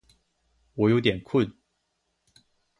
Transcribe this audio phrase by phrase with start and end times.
[0.73, 1.53] 我有点困